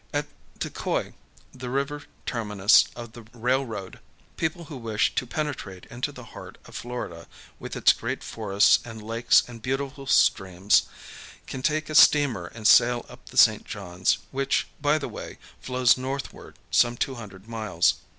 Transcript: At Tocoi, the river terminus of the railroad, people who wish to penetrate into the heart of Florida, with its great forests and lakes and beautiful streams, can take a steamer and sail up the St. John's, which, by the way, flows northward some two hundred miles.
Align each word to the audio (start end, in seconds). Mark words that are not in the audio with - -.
At 0.13 0.25
Tocoi, 0.57 1.13
the 1.53 1.69
river 1.69 2.05
terminus 2.25 2.85
of 2.95 3.11
the 3.11 3.21
railroad, 3.33 3.99
people 4.35 4.63
who 4.63 4.77
wish 4.77 5.13
to 5.13 5.27
penetrate 5.27 5.85
into 5.91 6.11
the 6.11 6.23
heart 6.33 6.57
of 6.65 6.75
Florida, 6.75 7.27
with 7.59 7.75
its 7.75 7.93
great 7.93 8.23
forests 8.23 8.79
and 8.83 9.03
lakes 9.03 9.43
and 9.47 9.61
beautiful 9.61 10.07
streams, 10.07 10.87
can 11.45 11.61
take 11.61 11.87
a 11.87 11.93
steamer 11.93 12.47
and 12.47 12.65
sail 12.65 13.05
up 13.09 13.27
the 13.27 13.37
St. 13.37 13.63
John's, 13.63 14.17
which, 14.31 14.65
by 14.81 14.97
the 14.97 15.07
way, 15.07 15.37
flows 15.61 15.99
northward 15.99 16.57
some 16.71 16.97
two 16.97 17.13
hundred 17.13 17.47
miles. 17.47 17.93